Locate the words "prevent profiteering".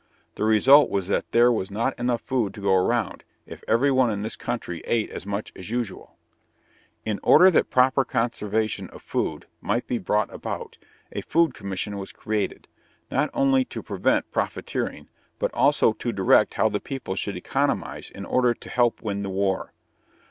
13.83-15.07